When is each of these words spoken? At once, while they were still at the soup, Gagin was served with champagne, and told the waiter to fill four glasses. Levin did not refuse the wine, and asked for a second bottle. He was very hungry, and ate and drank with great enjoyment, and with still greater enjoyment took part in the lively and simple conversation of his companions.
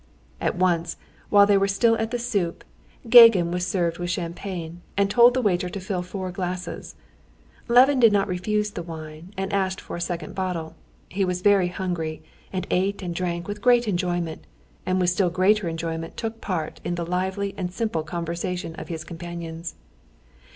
At 0.41 0.55
once, 0.55 0.97
while 1.29 1.45
they 1.45 1.59
were 1.59 1.67
still 1.67 1.95
at 1.99 2.09
the 2.09 2.17
soup, 2.17 2.63
Gagin 3.07 3.51
was 3.51 3.67
served 3.67 3.99
with 3.99 4.09
champagne, 4.09 4.81
and 4.97 5.11
told 5.11 5.35
the 5.35 5.43
waiter 5.43 5.69
to 5.69 5.79
fill 5.79 6.01
four 6.01 6.31
glasses. 6.31 6.95
Levin 7.67 7.99
did 7.99 8.11
not 8.11 8.27
refuse 8.27 8.71
the 8.71 8.81
wine, 8.81 9.31
and 9.37 9.53
asked 9.53 9.79
for 9.79 9.95
a 9.95 10.01
second 10.01 10.33
bottle. 10.33 10.73
He 11.07 11.23
was 11.23 11.43
very 11.43 11.67
hungry, 11.67 12.23
and 12.51 12.65
ate 12.71 13.03
and 13.03 13.13
drank 13.13 13.47
with 13.47 13.61
great 13.61 13.87
enjoyment, 13.87 14.43
and 14.87 14.99
with 14.99 15.11
still 15.11 15.29
greater 15.29 15.69
enjoyment 15.69 16.17
took 16.17 16.41
part 16.41 16.81
in 16.83 16.95
the 16.95 17.05
lively 17.05 17.53
and 17.55 17.71
simple 17.71 18.01
conversation 18.01 18.73
of 18.77 18.87
his 18.87 19.03
companions. 19.03 19.75